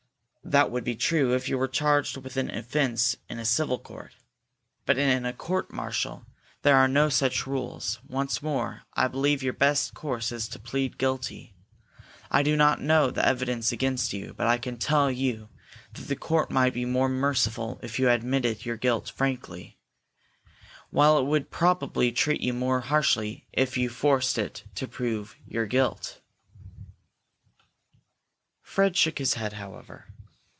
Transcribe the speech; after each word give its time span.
"That 0.43 0.69
would 0.69 0.83
be 0.83 0.95
true 0.97 1.33
if 1.33 1.47
you 1.47 1.57
were 1.57 1.67
charged 1.69 2.17
with 2.17 2.35
an 2.35 2.49
offence 2.49 3.15
in 3.29 3.39
a 3.39 3.45
civil 3.45 3.79
court. 3.79 4.11
But 4.85 4.97
in 4.97 5.25
a 5.25 5.31
court 5.31 5.71
martial 5.71 6.25
there 6.63 6.75
are 6.75 6.89
no 6.89 7.07
such 7.07 7.47
rules. 7.47 7.99
Once 8.05 8.41
more, 8.41 8.81
I 8.93 9.07
believe 9.07 9.41
your 9.43 9.53
best 9.53 9.93
course 9.93 10.29
is 10.31 10.49
to 10.49 10.59
plead 10.59 10.97
guilty. 10.97 11.53
I 12.29 12.43
do 12.43 12.57
not 12.57 12.81
know 12.81 13.11
the 13.11 13.25
evidence 13.25 13.71
against 13.71 14.11
you, 14.11 14.33
but 14.35 14.45
I 14.47 14.57
can 14.57 14.75
tell 14.77 15.09
you 15.09 15.47
that 15.93 16.07
the 16.09 16.17
court 16.17 16.51
might 16.51 16.73
be 16.73 16.85
merciful 16.85 17.79
if 17.81 17.97
you 17.97 18.09
admitted 18.09 18.65
your 18.65 18.77
guilt 18.77 19.09
frankly, 19.15 19.77
while 20.89 21.17
it 21.17 21.23
would 21.25 21.49
probably 21.51 22.11
treat 22.11 22.41
you 22.41 22.51
more 22.51 22.81
harshly 22.81 23.47
if 23.53 23.77
you 23.77 23.87
forced 23.89 24.37
it 24.37 24.65
to 24.75 24.85
prove 24.87 25.37
your 25.47 25.67
guilt." 25.67 26.19
Fred 28.61 28.97
shook 28.97 29.19
his 29.19 29.35
head, 29.35 29.53
however. 29.53 30.07